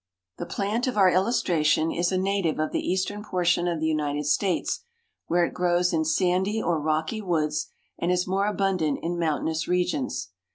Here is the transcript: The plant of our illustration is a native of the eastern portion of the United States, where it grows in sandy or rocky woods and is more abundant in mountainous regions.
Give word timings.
The 0.39 0.47
plant 0.47 0.87
of 0.87 0.97
our 0.97 1.11
illustration 1.11 1.91
is 1.91 2.11
a 2.11 2.17
native 2.17 2.57
of 2.59 2.71
the 2.71 2.79
eastern 2.83 3.23
portion 3.23 3.67
of 3.67 3.79
the 3.79 3.85
United 3.85 4.25
States, 4.25 4.79
where 5.27 5.45
it 5.45 5.53
grows 5.53 5.93
in 5.93 6.05
sandy 6.05 6.59
or 6.59 6.81
rocky 6.81 7.21
woods 7.21 7.67
and 7.99 8.11
is 8.11 8.25
more 8.25 8.47
abundant 8.47 8.97
in 9.03 9.19
mountainous 9.19 9.67
regions. 9.67 10.29